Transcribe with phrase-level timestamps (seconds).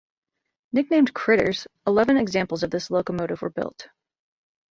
[0.73, 3.87] Nicknamed "critters", eleven examples of this locomotive were built.